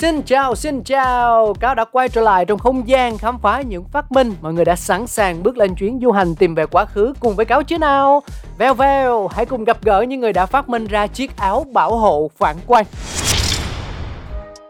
Xin 0.00 0.22
chào, 0.22 0.54
xin 0.54 0.82
chào. 0.82 1.54
Cáo 1.60 1.74
đã 1.74 1.84
quay 1.84 2.08
trở 2.08 2.20
lại 2.20 2.44
trong 2.44 2.58
không 2.58 2.88
gian 2.88 3.18
khám 3.18 3.38
phá 3.38 3.60
những 3.60 3.84
phát 3.84 4.12
minh. 4.12 4.32
Mọi 4.40 4.52
người 4.52 4.64
đã 4.64 4.76
sẵn 4.76 5.06
sàng 5.06 5.42
bước 5.42 5.56
lên 5.56 5.74
chuyến 5.74 5.98
du 6.02 6.10
hành 6.10 6.34
tìm 6.34 6.54
về 6.54 6.66
quá 6.66 6.84
khứ 6.84 7.12
cùng 7.20 7.36
với 7.36 7.46
cáo 7.46 7.62
chứ 7.62 7.78
nào? 7.78 8.22
Vèo 8.58 8.74
vèo, 8.74 9.28
hãy 9.28 9.46
cùng 9.46 9.64
gặp 9.64 9.82
gỡ 9.82 10.02
những 10.02 10.20
người 10.20 10.32
đã 10.32 10.46
phát 10.46 10.68
minh 10.68 10.86
ra 10.86 11.06
chiếc 11.06 11.36
áo 11.36 11.64
bảo 11.72 11.96
hộ 11.96 12.30
phản 12.36 12.56
quang. 12.66 12.84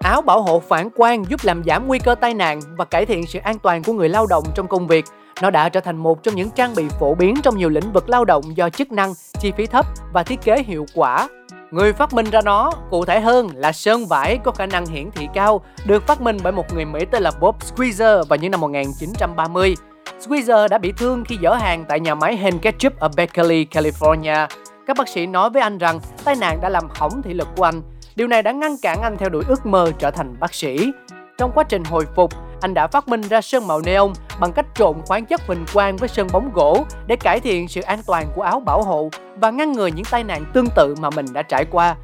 Áo 0.00 0.22
bảo 0.22 0.42
hộ 0.42 0.62
phản 0.68 0.90
quang 0.90 1.24
giúp 1.28 1.40
làm 1.42 1.62
giảm 1.64 1.86
nguy 1.86 1.98
cơ 1.98 2.14
tai 2.14 2.34
nạn 2.34 2.60
và 2.76 2.84
cải 2.84 3.06
thiện 3.06 3.26
sự 3.26 3.38
an 3.42 3.58
toàn 3.58 3.82
của 3.82 3.92
người 3.92 4.08
lao 4.08 4.26
động 4.26 4.44
trong 4.54 4.68
công 4.68 4.86
việc. 4.86 5.04
Nó 5.42 5.50
đã 5.50 5.68
trở 5.68 5.80
thành 5.80 5.96
một 5.96 6.22
trong 6.22 6.34
những 6.34 6.50
trang 6.50 6.74
bị 6.76 6.88
phổ 7.00 7.14
biến 7.14 7.34
trong 7.42 7.58
nhiều 7.58 7.68
lĩnh 7.68 7.92
vực 7.92 8.08
lao 8.08 8.24
động 8.24 8.56
do 8.56 8.70
chức 8.70 8.92
năng, 8.92 9.12
chi 9.40 9.52
phí 9.56 9.66
thấp 9.66 9.86
và 10.12 10.22
thiết 10.22 10.40
kế 10.44 10.62
hiệu 10.62 10.86
quả. 10.94 11.28
Người 11.70 11.92
phát 11.92 12.12
minh 12.12 12.30
ra 12.30 12.40
nó, 12.44 12.70
cụ 12.90 13.04
thể 13.04 13.20
hơn 13.20 13.48
là 13.54 13.72
sơn 13.72 14.06
vải 14.06 14.38
có 14.44 14.52
khả 14.52 14.66
năng 14.66 14.86
hiển 14.86 15.10
thị 15.10 15.28
cao, 15.34 15.60
được 15.86 16.06
phát 16.06 16.20
minh 16.20 16.36
bởi 16.42 16.52
một 16.52 16.64
người 16.74 16.84
Mỹ 16.84 17.00
tên 17.10 17.22
là 17.22 17.30
Bob 17.40 17.54
Squeezer 17.56 18.24
vào 18.24 18.36
những 18.36 18.50
năm 18.50 18.60
1930. 18.60 19.74
Squeezer 20.20 20.68
đã 20.68 20.78
bị 20.78 20.92
thương 20.92 21.24
khi 21.24 21.38
dỡ 21.42 21.54
hàng 21.54 21.84
tại 21.88 22.00
nhà 22.00 22.14
máy 22.14 22.36
Hen 22.36 22.58
Ketchup 22.58 22.98
ở 22.98 23.08
Berkeley, 23.16 23.66
California. 23.70 24.46
Các 24.86 24.96
bác 24.96 25.08
sĩ 25.08 25.26
nói 25.26 25.50
với 25.50 25.62
anh 25.62 25.78
rằng 25.78 26.00
tai 26.24 26.36
nạn 26.36 26.58
đã 26.60 26.68
làm 26.68 26.84
hỏng 26.94 27.22
thị 27.22 27.34
lực 27.34 27.48
của 27.56 27.64
anh. 27.64 27.82
Điều 28.16 28.28
này 28.28 28.42
đã 28.42 28.52
ngăn 28.52 28.76
cản 28.82 29.02
anh 29.02 29.16
theo 29.18 29.28
đuổi 29.28 29.44
ước 29.48 29.66
mơ 29.66 29.92
trở 29.98 30.10
thành 30.10 30.34
bác 30.40 30.54
sĩ. 30.54 30.92
Trong 31.38 31.50
quá 31.54 31.64
trình 31.68 31.84
hồi 31.84 32.06
phục, 32.16 32.32
anh 32.60 32.74
đã 32.74 32.86
phát 32.86 33.08
minh 33.08 33.20
ra 33.20 33.40
sơn 33.40 33.66
màu 33.66 33.80
neon 33.80 34.12
bằng 34.40 34.52
cách 34.52 34.66
trộn 34.74 34.96
khoáng 35.06 35.26
chất 35.26 35.40
huỳnh 35.46 35.64
quang 35.74 35.96
với 35.96 36.08
sơn 36.08 36.26
bóng 36.32 36.52
gỗ 36.54 36.84
để 37.06 37.16
cải 37.16 37.40
thiện 37.40 37.68
sự 37.68 37.80
an 37.80 38.00
toàn 38.06 38.26
của 38.34 38.42
áo 38.42 38.60
bảo 38.60 38.82
hộ 38.82 39.08
và 39.40 39.50
ngăn 39.50 39.72
ngừa 39.72 39.86
những 39.86 40.04
tai 40.10 40.24
nạn 40.24 40.44
tương 40.54 40.66
tự 40.76 40.94
mà 41.00 41.10
mình 41.10 41.26
đã 41.32 41.42
trải 41.42 41.64
qua. 41.64 41.96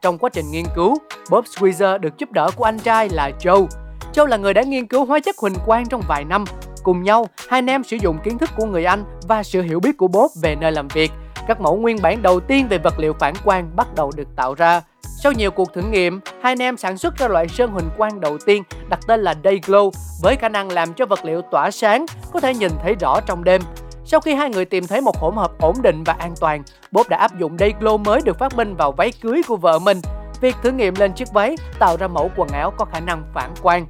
Trong 0.00 0.18
quá 0.18 0.30
trình 0.32 0.50
nghiên 0.50 0.64
cứu, 0.74 0.98
Bob 1.30 1.44
Squeezer 1.44 1.98
được 1.98 2.18
giúp 2.18 2.32
đỡ 2.32 2.50
của 2.56 2.64
anh 2.64 2.78
trai 2.78 3.08
là 3.08 3.30
Joe. 3.40 3.66
Joe 4.14 4.26
là 4.26 4.36
người 4.36 4.54
đã 4.54 4.62
nghiên 4.62 4.86
cứu 4.86 5.04
hóa 5.04 5.20
chất 5.20 5.36
huỳnh 5.38 5.54
quang 5.66 5.86
trong 5.86 6.02
vài 6.08 6.24
năm. 6.24 6.44
Cùng 6.82 7.02
nhau, 7.02 7.26
hai 7.48 7.58
anh 7.58 7.70
em 7.70 7.84
sử 7.84 7.96
dụng 7.96 8.18
kiến 8.24 8.38
thức 8.38 8.50
của 8.56 8.66
người 8.66 8.84
anh 8.84 9.04
và 9.28 9.42
sự 9.42 9.62
hiểu 9.62 9.80
biết 9.80 9.96
của 9.96 10.08
Bob 10.08 10.30
về 10.42 10.56
nơi 10.60 10.72
làm 10.72 10.88
việc. 10.88 11.12
Các 11.48 11.60
mẫu 11.60 11.76
nguyên 11.76 11.96
bản 12.02 12.22
đầu 12.22 12.40
tiên 12.40 12.68
về 12.68 12.78
vật 12.78 12.94
liệu 12.98 13.12
phản 13.12 13.34
quang 13.44 13.76
bắt 13.76 13.94
đầu 13.94 14.12
được 14.16 14.28
tạo 14.36 14.54
ra. 14.54 14.80
Sau 15.22 15.32
nhiều 15.32 15.50
cuộc 15.50 15.72
thử 15.72 15.82
nghiệm, 15.82 16.20
hai 16.26 16.52
anh 16.52 16.62
em 16.62 16.76
sản 16.76 16.98
xuất 16.98 17.16
ra 17.16 17.28
loại 17.28 17.48
sơn 17.48 17.70
huỳnh 17.70 17.90
quang 17.96 18.20
đầu 18.20 18.38
tiên 18.46 18.62
đặt 18.88 18.98
tên 19.06 19.20
là 19.20 19.34
Dayglow 19.44 19.90
với 20.22 20.36
khả 20.36 20.48
năng 20.48 20.72
làm 20.72 20.94
cho 20.94 21.06
vật 21.06 21.24
liệu 21.24 21.42
tỏa 21.42 21.70
sáng, 21.70 22.06
có 22.32 22.40
thể 22.40 22.54
nhìn 22.54 22.72
thấy 22.82 22.94
rõ 23.00 23.20
trong 23.20 23.44
đêm. 23.44 23.62
Sau 24.04 24.20
khi 24.20 24.34
hai 24.34 24.50
người 24.50 24.64
tìm 24.64 24.86
thấy 24.86 25.00
một 25.00 25.16
hỗn 25.16 25.36
hợp 25.36 25.50
ổn 25.60 25.74
định 25.82 26.04
và 26.04 26.16
an 26.18 26.34
toàn, 26.40 26.62
Bob 26.92 27.08
đã 27.08 27.16
áp 27.16 27.38
dụng 27.38 27.56
Dayglow 27.56 27.98
mới 27.98 28.20
được 28.24 28.38
phát 28.38 28.56
minh 28.56 28.74
vào 28.74 28.92
váy 28.92 29.12
cưới 29.20 29.42
của 29.48 29.56
vợ 29.56 29.78
mình. 29.78 30.00
Việc 30.40 30.56
thử 30.62 30.70
nghiệm 30.70 30.94
lên 30.94 31.12
chiếc 31.12 31.32
váy 31.32 31.56
tạo 31.78 31.96
ra 31.96 32.08
mẫu 32.08 32.30
quần 32.36 32.48
áo 32.48 32.72
có 32.78 32.84
khả 32.84 33.00
năng 33.00 33.22
phản 33.34 33.54
quang. 33.62 33.86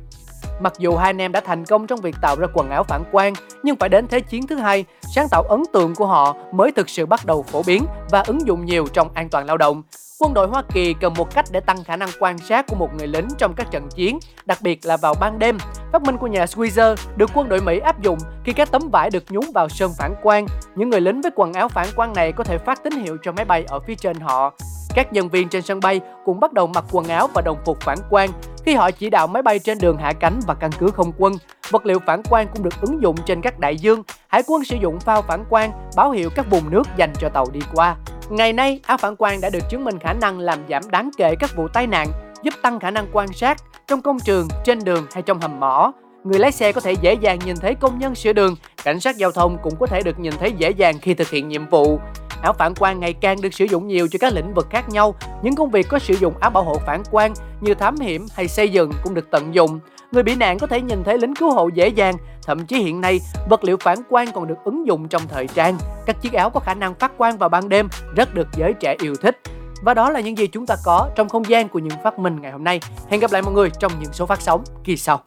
Mặc 0.60 0.72
dù 0.78 0.96
hai 0.96 1.08
anh 1.08 1.20
em 1.20 1.32
đã 1.32 1.40
thành 1.40 1.64
công 1.64 1.86
trong 1.86 2.00
việc 2.00 2.16
tạo 2.22 2.36
ra 2.36 2.46
quần 2.54 2.70
áo 2.70 2.84
phản 2.84 3.04
quang, 3.12 3.32
nhưng 3.62 3.76
phải 3.76 3.88
đến 3.88 4.08
Thế 4.08 4.20
chiến 4.20 4.46
thứ 4.46 4.56
hai, 4.56 4.84
sáng 5.14 5.28
tạo 5.30 5.42
ấn 5.42 5.62
tượng 5.72 5.94
của 5.94 6.06
họ 6.06 6.36
mới 6.52 6.72
thực 6.72 6.88
sự 6.88 7.06
bắt 7.06 7.26
đầu 7.26 7.42
phổ 7.42 7.62
biến 7.62 7.84
và 8.10 8.20
ứng 8.26 8.46
dụng 8.46 8.66
nhiều 8.66 8.86
trong 8.92 9.08
an 9.14 9.28
toàn 9.28 9.46
lao 9.46 9.56
động. 9.56 9.82
Quân 10.22 10.34
đội 10.34 10.46
Hoa 10.46 10.62
Kỳ 10.74 10.94
cần 11.00 11.14
một 11.16 11.34
cách 11.34 11.44
để 11.50 11.60
tăng 11.60 11.84
khả 11.84 11.96
năng 11.96 12.08
quan 12.20 12.38
sát 12.38 12.66
của 12.68 12.76
một 12.76 12.88
người 12.94 13.06
lính 13.06 13.28
trong 13.38 13.54
các 13.54 13.70
trận 13.70 13.88
chiến, 13.88 14.18
đặc 14.44 14.58
biệt 14.62 14.86
là 14.86 14.96
vào 14.96 15.14
ban 15.20 15.38
đêm. 15.38 15.58
Phát 15.92 16.02
minh 16.02 16.16
của 16.16 16.26
nhà 16.26 16.44
Squeezer 16.44 16.96
được 17.16 17.30
quân 17.34 17.48
đội 17.48 17.60
Mỹ 17.60 17.78
áp 17.78 18.02
dụng 18.02 18.18
khi 18.44 18.52
các 18.52 18.70
tấm 18.70 18.82
vải 18.92 19.10
được 19.10 19.24
nhúng 19.28 19.50
vào 19.54 19.68
sơn 19.68 19.90
phản 19.98 20.14
quang. 20.22 20.46
Những 20.74 20.90
người 20.90 21.00
lính 21.00 21.20
với 21.20 21.30
quần 21.34 21.52
áo 21.52 21.68
phản 21.68 21.86
quang 21.96 22.12
này 22.12 22.32
có 22.32 22.44
thể 22.44 22.58
phát 22.58 22.84
tín 22.84 22.92
hiệu 22.92 23.16
cho 23.22 23.32
máy 23.32 23.44
bay 23.44 23.64
ở 23.68 23.80
phía 23.80 23.94
trên 23.94 24.20
họ. 24.20 24.52
Các 24.94 25.12
nhân 25.12 25.28
viên 25.28 25.48
trên 25.48 25.62
sân 25.62 25.80
bay 25.80 26.00
cũng 26.24 26.40
bắt 26.40 26.52
đầu 26.52 26.66
mặc 26.66 26.84
quần 26.92 27.08
áo 27.08 27.28
và 27.34 27.42
đồng 27.44 27.58
phục 27.64 27.80
phản 27.80 27.98
quang 28.10 28.30
khi 28.64 28.74
họ 28.74 28.90
chỉ 28.90 29.10
đạo 29.10 29.26
máy 29.26 29.42
bay 29.42 29.58
trên 29.58 29.78
đường 29.78 29.98
hạ 29.98 30.12
cánh 30.12 30.40
và 30.46 30.54
căn 30.54 30.70
cứ 30.78 30.90
không 30.90 31.12
quân. 31.18 31.32
Vật 31.70 31.86
liệu 31.86 31.98
phản 32.06 32.22
quang 32.22 32.48
cũng 32.48 32.62
được 32.62 32.74
ứng 32.80 33.02
dụng 33.02 33.16
trên 33.26 33.40
các 33.40 33.58
đại 33.58 33.76
dương. 33.76 34.02
Hải 34.28 34.42
quân 34.46 34.64
sử 34.64 34.76
dụng 34.76 35.00
phao 35.00 35.22
phản 35.22 35.44
quang 35.50 35.72
báo 35.96 36.10
hiệu 36.10 36.30
các 36.34 36.46
vùng 36.50 36.70
nước 36.70 36.88
dành 36.96 37.12
cho 37.20 37.28
tàu 37.28 37.46
đi 37.52 37.60
qua. 37.74 37.96
Ngày 38.32 38.52
nay, 38.52 38.80
áo 38.86 38.96
phản 38.96 39.16
quang 39.16 39.40
đã 39.40 39.50
được 39.50 39.68
chứng 39.70 39.84
minh 39.84 39.98
khả 39.98 40.12
năng 40.12 40.38
làm 40.38 40.58
giảm 40.70 40.82
đáng 40.90 41.10
kể 41.16 41.34
các 41.40 41.56
vụ 41.56 41.68
tai 41.68 41.86
nạn, 41.86 42.08
giúp 42.42 42.54
tăng 42.62 42.80
khả 42.80 42.90
năng 42.90 43.06
quan 43.12 43.32
sát 43.32 43.56
trong 43.86 44.02
công 44.02 44.20
trường, 44.20 44.48
trên 44.64 44.78
đường 44.84 45.06
hay 45.12 45.22
trong 45.22 45.40
hầm 45.40 45.60
mỏ. 45.60 45.92
Người 46.24 46.38
lái 46.38 46.52
xe 46.52 46.72
có 46.72 46.80
thể 46.80 46.92
dễ 46.92 47.14
dàng 47.14 47.38
nhìn 47.44 47.56
thấy 47.56 47.74
công 47.74 47.98
nhân 47.98 48.14
sửa 48.14 48.32
đường, 48.32 48.56
cảnh 48.84 49.00
sát 49.00 49.16
giao 49.16 49.32
thông 49.32 49.58
cũng 49.62 49.76
có 49.80 49.86
thể 49.86 50.00
được 50.04 50.18
nhìn 50.18 50.32
thấy 50.40 50.52
dễ 50.52 50.70
dàng 50.70 50.98
khi 50.98 51.14
thực 51.14 51.30
hiện 51.30 51.48
nhiệm 51.48 51.68
vụ. 51.68 52.00
Áo 52.42 52.52
phản 52.52 52.74
quang 52.74 53.00
ngày 53.00 53.12
càng 53.12 53.40
được 53.40 53.54
sử 53.54 53.64
dụng 53.64 53.86
nhiều 53.86 54.08
cho 54.10 54.18
các 54.20 54.32
lĩnh 54.32 54.54
vực 54.54 54.66
khác 54.70 54.88
nhau. 54.88 55.14
Những 55.42 55.54
công 55.54 55.70
việc 55.70 55.86
có 55.88 55.98
sử 55.98 56.14
dụng 56.14 56.34
áo 56.40 56.50
bảo 56.50 56.64
hộ 56.64 56.74
phản 56.86 57.02
quang 57.10 57.34
như 57.60 57.74
thám 57.74 57.96
hiểm 57.96 58.26
hay 58.34 58.48
xây 58.48 58.68
dựng 58.68 58.92
cũng 59.04 59.14
được 59.14 59.30
tận 59.30 59.54
dụng. 59.54 59.80
Người 60.12 60.22
bị 60.22 60.34
nạn 60.34 60.58
có 60.58 60.66
thể 60.66 60.80
nhìn 60.80 61.04
thấy 61.04 61.18
lính 61.18 61.34
cứu 61.34 61.50
hộ 61.50 61.68
dễ 61.74 61.88
dàng. 61.88 62.14
Thậm 62.46 62.66
chí 62.66 62.76
hiện 62.76 63.00
nay, 63.00 63.20
vật 63.48 63.64
liệu 63.64 63.76
phản 63.76 63.98
quang 64.08 64.32
còn 64.32 64.48
được 64.48 64.58
ứng 64.64 64.86
dụng 64.86 65.08
trong 65.08 65.22
thời 65.28 65.46
trang. 65.46 65.78
Các 66.06 66.22
chiếc 66.22 66.32
áo 66.32 66.50
có 66.50 66.60
khả 66.60 66.74
năng 66.74 66.94
phát 66.94 67.12
quang 67.18 67.38
vào 67.38 67.48
ban 67.48 67.68
đêm 67.68 67.88
rất 68.16 68.34
được 68.34 68.48
giới 68.56 68.72
trẻ 68.80 68.96
yêu 69.02 69.14
thích. 69.22 69.40
Và 69.82 69.94
đó 69.94 70.10
là 70.10 70.20
những 70.20 70.38
gì 70.38 70.46
chúng 70.46 70.66
ta 70.66 70.76
có 70.84 71.08
trong 71.16 71.28
không 71.28 71.48
gian 71.48 71.68
của 71.68 71.78
những 71.78 71.98
phát 72.04 72.18
minh 72.18 72.40
ngày 72.40 72.52
hôm 72.52 72.64
nay. 72.64 72.80
Hẹn 73.08 73.20
gặp 73.20 73.32
lại 73.32 73.42
mọi 73.42 73.54
người 73.54 73.70
trong 73.70 73.92
những 74.00 74.12
số 74.12 74.26
phát 74.26 74.40
sóng 74.40 74.64
kỳ 74.84 74.96
sau. 74.96 75.22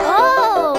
Oh, 0.00 0.78